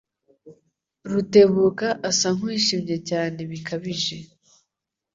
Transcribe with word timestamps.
Rutebuka 1.11 1.87
asa 2.09 2.27
nkuwishimye 2.35 2.95
cyane 3.09 3.39
bikabije. 3.51 4.17